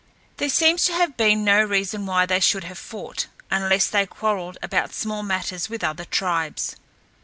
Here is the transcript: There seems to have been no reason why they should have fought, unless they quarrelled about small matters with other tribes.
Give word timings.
There 0.37 0.49
seems 0.49 0.83
to 0.85 0.93
have 0.93 1.15
been 1.15 1.43
no 1.43 1.63
reason 1.63 2.07
why 2.07 2.25
they 2.25 2.39
should 2.39 2.63
have 2.63 2.79
fought, 2.79 3.27
unless 3.51 3.85
they 3.87 4.07
quarrelled 4.07 4.57
about 4.63 4.95
small 4.95 5.21
matters 5.21 5.69
with 5.69 5.83
other 5.83 6.05
tribes. 6.05 6.75